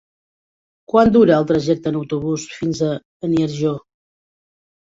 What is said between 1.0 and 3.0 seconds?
dura el trajecte en autobús fins a